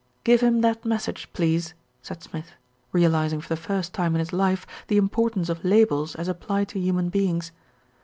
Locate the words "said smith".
2.01-2.53